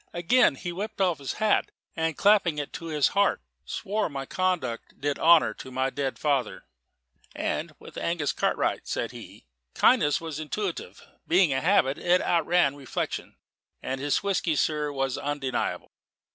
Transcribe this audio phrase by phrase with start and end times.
[0.13, 4.99] Again he whipped off his hat, and clapping it to his heart, swore my conduct
[4.99, 6.63] did honour to my dead father;
[7.35, 9.45] "and with Angus Cartwright," said he,
[9.75, 11.05] "kindness was intuitive.
[11.27, 13.35] Being a habit, it outran reflection;
[13.83, 15.91] and his whisky, sir, was undeniable.